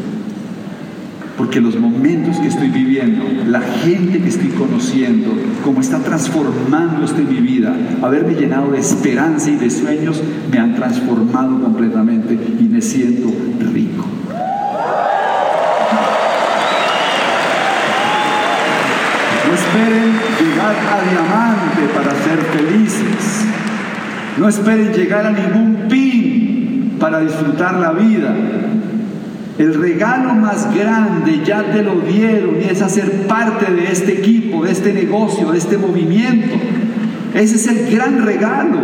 [1.37, 5.33] Porque los momentos que estoy viviendo, la gente que estoy conociendo,
[5.63, 10.21] cómo está transformando mi vida, haberme llenado de esperanza y de sueños,
[10.51, 13.27] me han transformado completamente y me siento
[13.73, 14.05] rico.
[19.47, 23.45] No esperen llegar a diamante para ser felices.
[24.37, 28.35] No esperen llegar a ningún pin para disfrutar la vida.
[29.57, 34.65] El regalo más grande ya te lo dieron y es hacer parte de este equipo,
[34.65, 36.55] de este negocio, de este movimiento.
[37.33, 38.79] Ese es el gran regalo.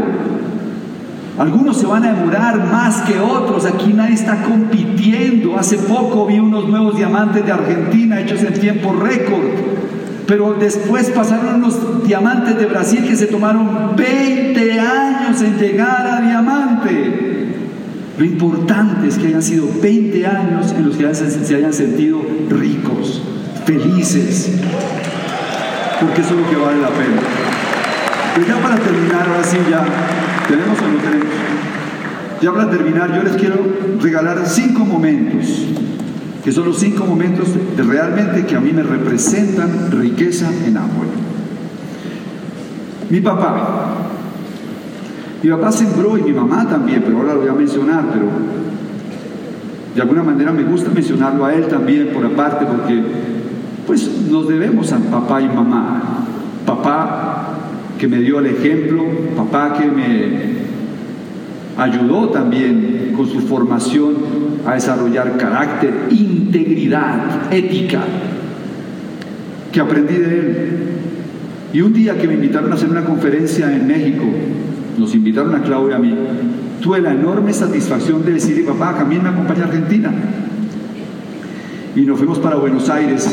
[1.37, 3.65] Algunos se van a demorar más que otros.
[3.65, 5.57] Aquí nadie está compitiendo.
[5.57, 9.43] Hace poco vi unos nuevos diamantes de Argentina hechos en tiempo récord.
[10.25, 16.21] Pero después pasaron unos diamantes de Brasil que se tomaron 20 años en llegar a
[16.21, 17.40] diamante.
[18.21, 23.19] Lo importante es que hayan sido 20 años en los que se hayan sentido ricos,
[23.65, 24.59] felices,
[25.99, 27.19] porque eso es lo que vale la pena.
[28.35, 29.83] Pues ya para terminar, ahora sí ya,
[30.47, 30.99] ¿tenemos o no?
[32.43, 33.55] Ya para terminar, yo les quiero
[33.99, 35.65] regalar cinco momentos,
[36.43, 41.05] que son los cinco momentos de realmente que a mí me representan riqueza en agua.
[43.09, 44.00] Mi papá,
[45.43, 48.27] mi papá sembró y mi mamá también, pero ahora lo voy a mencionar, pero
[49.95, 53.01] de alguna manera me gusta mencionarlo a él también por aparte, porque
[53.87, 56.25] pues nos debemos a papá y mamá.
[56.65, 57.57] Papá
[57.97, 59.03] que me dio el ejemplo,
[59.35, 60.61] papá que me
[61.77, 64.15] ayudó también con su formación
[64.65, 68.01] a desarrollar carácter, integridad, ética,
[69.71, 70.69] que aprendí de él.
[71.73, 74.25] Y un día que me invitaron a hacer una conferencia en México,
[75.01, 76.15] nos invitaron a Claudia y a mí,
[76.79, 80.13] tuve la enorme satisfacción de decirle, papá, también me acompaña a Argentina.
[81.95, 83.27] Y nos fuimos para Buenos Aires.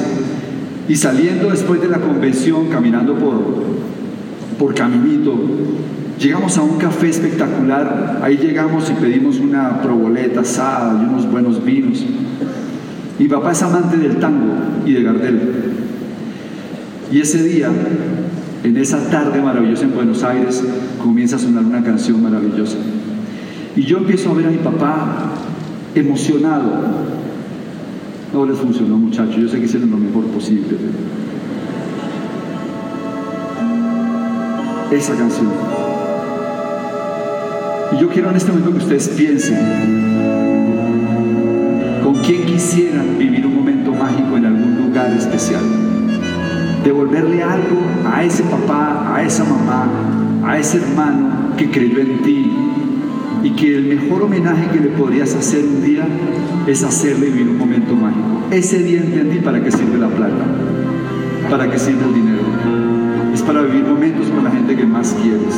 [0.89, 3.43] Y saliendo después de la convención, caminando por,
[4.59, 5.39] por Caminito,
[6.19, 8.21] llegamos a un café espectacular.
[8.23, 12.03] Ahí llegamos y pedimos una proboleta asada y unos buenos vinos.
[13.19, 14.55] Mi papá es amante del tango
[14.87, 15.41] y de Gardel.
[17.13, 17.71] Y ese día
[18.65, 20.63] en esa tarde maravillosa en Buenos Aires
[20.99, 22.77] comienza a sonar una canción maravillosa.
[23.77, 25.33] Y yo empiezo a ver a mi papá
[25.95, 26.71] emocionado.
[28.33, 30.77] No les funcionó muchachos, yo sé que hicieron lo mejor posible.
[34.91, 35.49] Esa canción.
[37.93, 39.59] Y yo quiero en este momento que ustedes piensen
[42.03, 45.63] con quién quisieran vivir un momento mágico en algún lugar especial
[46.85, 47.81] devolverle algo
[48.11, 49.87] a ese papá, a esa mamá,
[50.49, 52.51] a ese hermano que creyó en ti
[53.43, 56.09] y que el mejor homenaje que le podrías hacer un día
[56.67, 58.47] es hacerle vivir un momento mágico.
[58.51, 60.47] Ese día entendí para qué sirve la plata,
[61.51, 62.43] para qué sirve el dinero.
[63.35, 65.55] Es para vivir momentos con la gente que más quieres.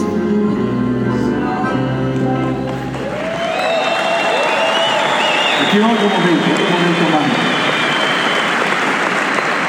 [5.66, 7.50] Aquí otro momento, otro momento mágico.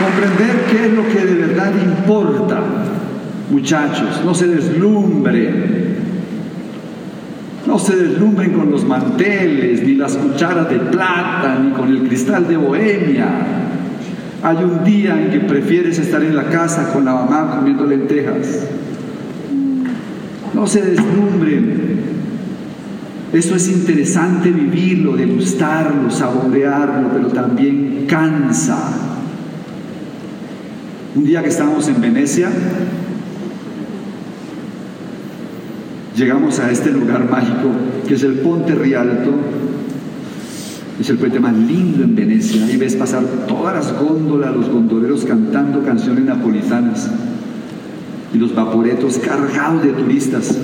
[0.04, 2.64] Comprender qué es lo que de verdad importa,
[3.52, 4.22] muchachos.
[4.26, 5.92] No se deslumbren.
[7.68, 12.48] No se deslumbren con los manteles, ni las cucharas de plata, ni con el cristal
[12.48, 13.28] de bohemia.
[14.44, 18.68] Hay un día en que prefieres estar en la casa con la mamá comiendo lentejas.
[20.54, 22.02] No se deslumbren.
[23.32, 28.78] Eso es interesante vivirlo, degustarlo, saborearlo, pero también cansa.
[31.16, 32.50] Un día que estábamos en Venecia,
[36.16, 37.70] llegamos a este lugar mágico
[38.08, 39.32] que es el Ponte Rialto.
[41.00, 42.66] Es el puente más lindo en Venecia.
[42.66, 47.10] Ahí ves pasar todas las góndolas, los gondoleros cantando canciones napolitanas
[48.34, 50.56] y los vaporetos cargados de turistas.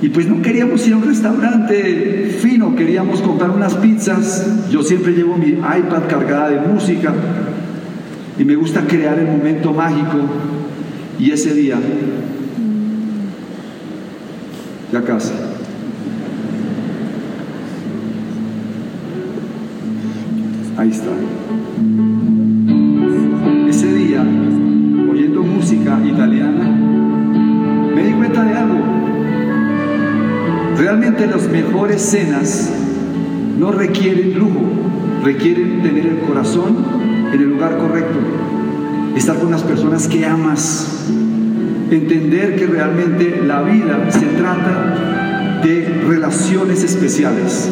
[0.00, 4.46] Y pues no queríamos ir a un restaurante fino, queríamos comprar unas pizzas.
[4.70, 7.12] Yo siempre llevo mi iPad cargada de música
[8.38, 10.18] y me gusta crear el momento mágico
[11.18, 11.78] y ese día
[14.92, 15.32] ya casi.
[20.76, 21.10] Ahí está.
[23.68, 24.20] Ese día,
[25.10, 26.64] oyendo música italiana,
[27.94, 28.80] me di cuenta de algo.
[30.76, 32.70] Realmente las mejores cenas
[33.58, 34.60] no requieren lujo,
[35.24, 36.76] requieren tener el corazón
[37.32, 38.18] en el lugar correcto,
[39.16, 41.08] estar con las personas que amas,
[41.96, 47.70] entender que realmente la vida se trata de relaciones especiales,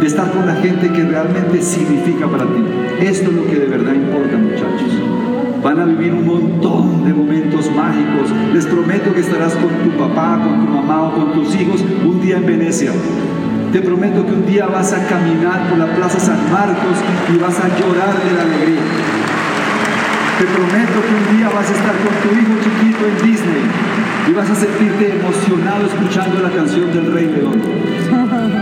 [0.00, 2.64] de estar con la gente que realmente significa para ti.
[3.00, 5.00] Esto es lo que de verdad importa, muchachos.
[5.62, 8.30] Van a vivir un montón de momentos mágicos.
[8.52, 12.20] Les prometo que estarás con tu papá, con tu mamá o con tus hijos un
[12.20, 12.92] día en Venecia.
[13.72, 16.96] Te prometo que un día vas a caminar por la Plaza San Marcos
[17.34, 19.13] y vas a llorar de la alegría.
[20.38, 23.62] Te prometo que un día vas a estar con tu hijo chiquito en Disney
[24.28, 27.62] y vas a sentirte emocionado escuchando la canción del Rey León.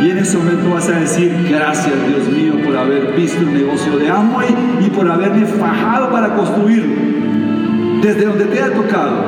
[0.03, 3.97] Y en ese momento vas a decir, gracias Dios mío por haber visto el negocio
[3.97, 6.95] de Amway y por haberme fajado para construirlo.
[8.03, 9.25] Desde donde te ha tocado,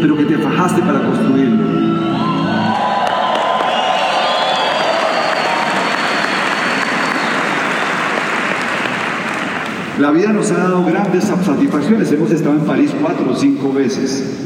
[0.00, 1.93] pero que te fajaste para construirlo.
[10.00, 12.10] La vida nos ha dado grandes satisfacciones.
[12.10, 14.40] Hemos estado en París cuatro o cinco veces.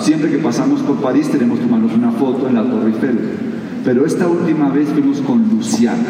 [0.00, 3.18] siempre que pasamos por París tenemos que tomarnos una foto en la Torre Eiffel.
[3.84, 6.08] Pero esta última vez fuimos con Luciana.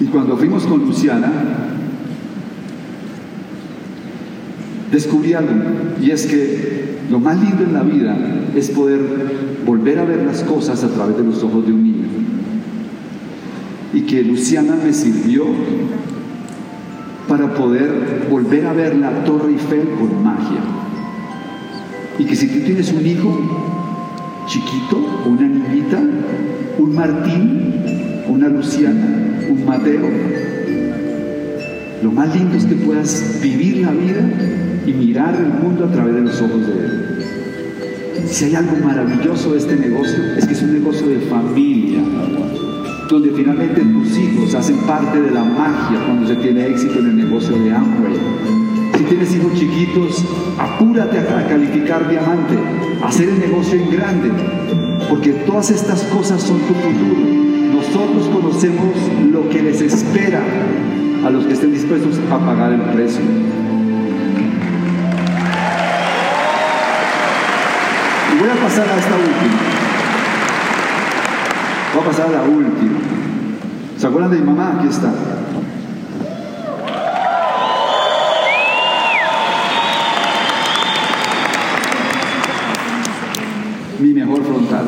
[0.00, 1.32] Y cuando fuimos con Luciana,
[4.92, 5.52] descubrí algo.
[6.02, 8.14] Y es que lo más lindo en la vida
[8.54, 9.00] es poder
[9.64, 11.93] volver a ver las cosas a través de los ojos de un niño
[13.94, 15.44] y que Luciana me sirvió
[17.28, 20.60] para poder volver a ver la Torre Eiffel por magia.
[22.18, 23.38] Y que si tú tienes un hijo
[24.46, 26.00] chiquito, una niñita,
[26.78, 27.74] un Martín,
[28.28, 30.08] una Luciana, un Mateo,
[32.02, 34.22] lo más lindo es que puedas vivir la vida
[34.86, 38.26] y mirar el mundo a través de los ojos de Él.
[38.26, 42.00] Si hay algo maravilloso de este negocio, es que es un negocio de familia
[43.08, 47.16] donde finalmente tus hijos hacen parte de la magia cuando se tiene éxito en el
[47.16, 48.14] negocio de Amway.
[48.96, 50.24] Si tienes hijos chiquitos,
[50.58, 52.58] apúrate a calificar diamante,
[53.02, 54.30] a hacer el negocio en grande,
[55.08, 57.44] porque todas estas cosas son tu futuro.
[57.74, 58.94] Nosotros conocemos
[59.30, 60.42] lo que les espera
[61.24, 63.22] a los que estén dispuestos a pagar el precio.
[68.32, 69.73] Y voy a pasar a esta última.
[71.94, 72.98] Voy a pasar a la última.
[73.96, 74.74] ¿Se acuerdan de mi mamá?
[74.78, 75.12] Aquí está.
[84.00, 84.84] Mi mejor frontal.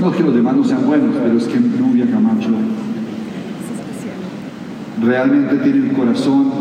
[0.00, 2.50] No es que los demás no sean buenos, pero es que Nubia Camacho
[5.00, 6.52] realmente tiene un corazón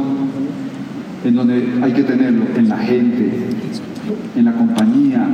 [1.23, 3.31] en donde hay que tenerlo, en la gente,
[4.35, 5.27] en la compañía,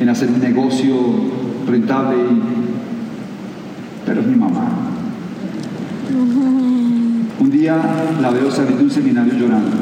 [0.00, 1.35] en hacer un negocio
[1.66, 2.16] rentable,
[4.04, 4.68] pero es mi mamá.
[7.38, 7.76] Un día
[8.20, 9.76] la veo salir de un seminario llorando,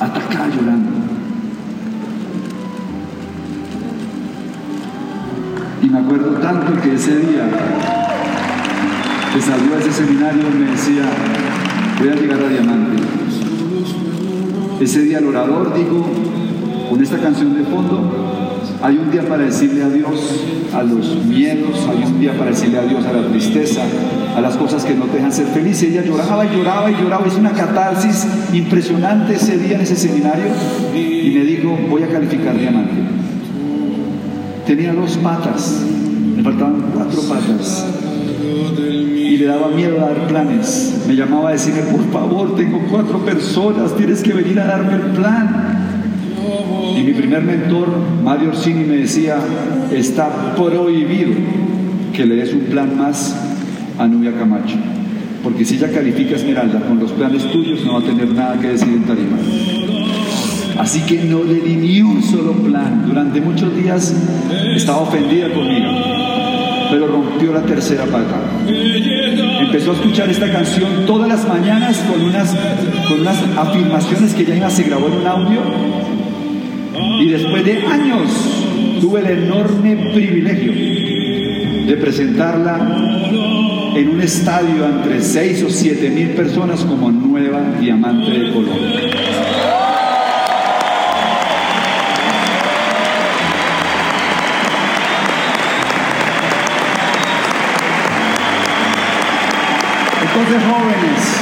[0.00, 0.90] acá llorando.
[5.82, 7.48] Y me acuerdo tanto que ese día
[9.32, 11.04] que salió a ese seminario me decía,
[12.00, 13.02] voy a llegar a diamante.
[14.80, 16.04] Ese día el orador dijo,
[16.88, 18.47] con esta canción de fondo,
[18.80, 20.14] hay un día para decirle adiós
[20.72, 23.82] a los miedos, hay un día para decirle adiós a la tristeza,
[24.36, 25.82] a las cosas que no te dejan ser feliz.
[25.82, 30.46] Ella lloraba y lloraba y lloraba, es una catarsis impresionante ese día en ese seminario
[30.94, 32.94] y me dijo, voy a calificar diamante.
[34.66, 35.82] Tenía dos patas,
[36.36, 37.86] me faltaban cuatro patas
[38.78, 41.02] y le daba miedo a dar planes.
[41.06, 45.02] Me llamaba a decirme, por favor, tengo cuatro personas, tienes que venir a darme el
[45.12, 45.67] plan.
[46.98, 47.86] Y mi primer mentor,
[48.24, 49.36] Mario Orsini, me decía,
[49.92, 51.30] está prohibido
[52.12, 53.36] que le des un plan más
[53.96, 54.74] a Nubia Camacho.
[55.44, 58.70] Porque si ella califica Esmeralda con los planes tuyos, no va a tener nada que
[58.70, 59.36] decir en tarima.
[60.76, 63.04] Así que no le di ni un solo plan.
[63.06, 64.12] Durante muchos días
[64.74, 65.90] estaba ofendida conmigo,
[66.90, 68.40] pero rompió la tercera pata.
[69.60, 72.56] Empezó a escuchar esta canción todas las mañanas con unas,
[73.08, 75.60] con unas afirmaciones que ella se grabó en un audio
[77.18, 78.30] y después de años
[79.00, 80.72] tuve el enorme privilegio
[81.86, 82.78] de presentarla
[83.96, 89.00] en un estadio entre 6 o 7 mil personas como nueva diamante de Colombia.
[100.22, 101.38] Entonces, jóvenes,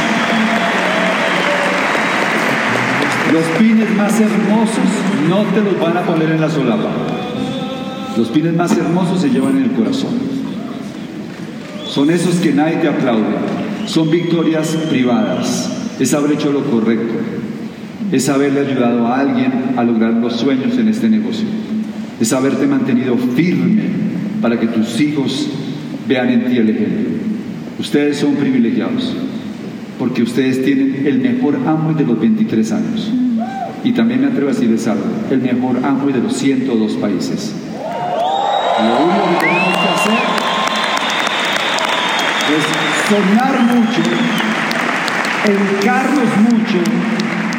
[3.33, 6.91] Los pines más hermosos no te los van a poner en la solapa.
[8.16, 10.11] Los pines más hermosos se llevan en el corazón.
[11.89, 13.37] Son esos que nadie te aplaude.
[13.87, 15.95] Son victorias privadas.
[15.99, 17.14] Es haber hecho lo correcto.
[18.12, 21.47] Es haberle ayudado a alguien a lograr los sueños en este negocio.
[22.20, 23.83] Es haberte mantenido firme
[24.41, 25.49] para que tus hijos
[26.09, 27.11] vean en ti el ejemplo.
[27.79, 29.14] Ustedes son privilegiados
[29.99, 33.12] porque ustedes tienen el mejor amo de los 23 años
[33.87, 37.55] y también me atrevo a decirles algo, el mejor Amway de los 102 países.
[38.80, 40.18] Lo único que tenemos que hacer
[42.57, 42.64] es
[43.09, 44.01] soñar mucho,
[45.45, 46.78] educarnos mucho,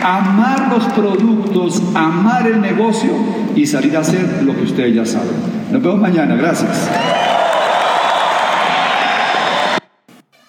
[0.03, 3.09] amar los productos, amar el negocio
[3.55, 5.31] y salir a hacer lo que ustedes ya saben.
[5.71, 6.89] Nos vemos mañana, gracias.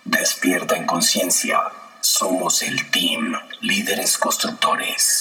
[0.04, 1.60] Despierta en conciencia.
[2.00, 5.17] Somos el team líderes constructores.